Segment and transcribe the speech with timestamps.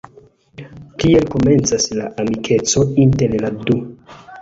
[1.03, 3.81] Tiel komencas la amikeco inter la du.